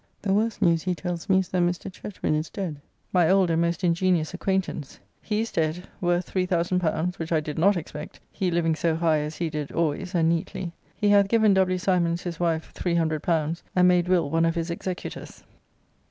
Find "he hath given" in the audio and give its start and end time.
10.95-11.53